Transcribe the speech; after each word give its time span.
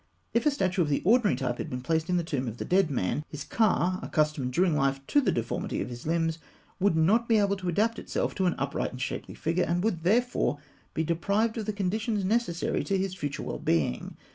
If 0.33 0.47
a 0.47 0.49
statue 0.49 0.81
of 0.81 0.89
the 0.89 1.03
ordinary 1.05 1.35
type 1.35 1.59
had 1.59 1.69
been 1.69 1.81
placed 1.83 2.09
in 2.09 2.17
the 2.17 2.23
tomb 2.23 2.47
of 2.47 2.57
the 2.57 2.65
dead 2.65 2.89
man, 2.89 3.23
his 3.29 3.43
"Ka," 3.43 3.99
accustomed 4.01 4.51
during 4.51 4.75
life 4.75 4.99
to 5.05 5.21
the 5.21 5.31
deformity 5.31 5.79
of 5.79 5.89
his 5.89 6.07
limbs, 6.07 6.39
would 6.79 6.95
not 6.95 7.29
be 7.29 7.37
able 7.37 7.55
to 7.57 7.69
adapt 7.69 7.99
itself 7.99 8.33
to 8.33 8.47
an 8.47 8.55
upright 8.57 8.89
and 8.89 8.99
shapely 8.99 9.35
figure, 9.35 9.63
and 9.63 9.83
would 9.83 10.01
therefore 10.01 10.57
be 10.95 11.03
deprived 11.03 11.59
of 11.59 11.67
the 11.67 11.71
conditions 11.73 12.25
necessary 12.25 12.83
to 12.83 12.97
his 12.97 13.13
future 13.13 13.43
well 13.43 13.59
being. 13.59 14.17